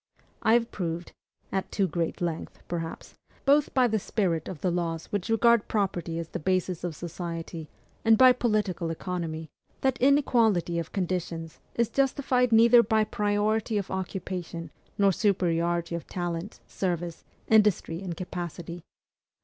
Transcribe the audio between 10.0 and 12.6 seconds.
inequality of conditions is justified